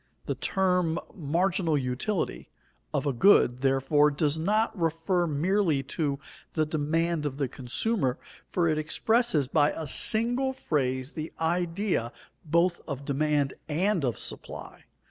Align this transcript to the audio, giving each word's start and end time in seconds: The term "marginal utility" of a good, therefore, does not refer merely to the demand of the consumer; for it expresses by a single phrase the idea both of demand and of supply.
The 0.25 0.33
term 0.33 0.97
"marginal 1.13 1.77
utility" 1.77 2.49
of 2.91 3.05
a 3.05 3.13
good, 3.13 3.59
therefore, 3.61 4.09
does 4.09 4.39
not 4.39 4.75
refer 4.75 5.27
merely 5.27 5.83
to 5.93 6.17
the 6.53 6.65
demand 6.65 7.27
of 7.27 7.37
the 7.37 7.47
consumer; 7.47 8.17
for 8.49 8.67
it 8.67 8.79
expresses 8.79 9.47
by 9.47 9.69
a 9.69 9.85
single 9.85 10.53
phrase 10.53 11.11
the 11.13 11.31
idea 11.39 12.11
both 12.43 12.81
of 12.87 13.05
demand 13.05 13.53
and 13.69 14.03
of 14.03 14.17
supply. 14.17 14.85